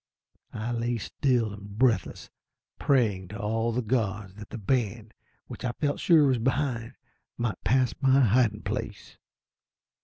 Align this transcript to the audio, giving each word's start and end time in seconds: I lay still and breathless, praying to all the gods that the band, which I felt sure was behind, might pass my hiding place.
I 0.55 0.71
lay 0.71 0.97
still 0.97 1.53
and 1.53 1.77
breathless, 1.77 2.31
praying 2.79 3.27
to 3.27 3.39
all 3.39 3.71
the 3.71 3.83
gods 3.83 4.33
that 4.33 4.49
the 4.49 4.57
band, 4.57 5.13
which 5.45 5.63
I 5.63 5.73
felt 5.73 5.99
sure 5.99 6.25
was 6.25 6.39
behind, 6.39 6.93
might 7.37 7.63
pass 7.63 7.93
my 8.01 8.19
hiding 8.21 8.63
place. 8.63 9.19